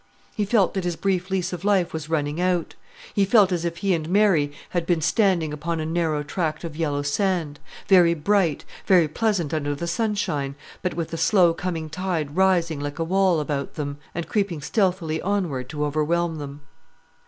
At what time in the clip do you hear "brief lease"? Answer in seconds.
0.95-1.53